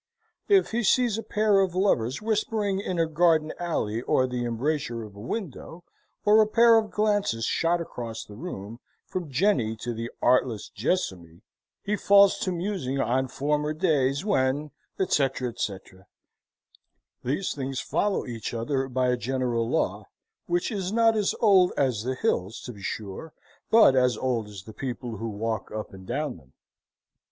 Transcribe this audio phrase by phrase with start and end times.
[0.47, 5.03] If he sees a pair of lovers whispering in a garden alley or the embrasure
[5.03, 5.83] of a window,
[6.25, 11.43] or a pair of glances shot across the room from Jenny to the artless Jessamy,
[11.83, 15.49] he falls to musing on former days when, etc.
[15.49, 16.07] etc.
[17.23, 20.05] These things follow each other by a general law,
[20.47, 23.35] which is not as old as the hills, to be sure,
[23.69, 26.53] but as old as the people who walk up and down them.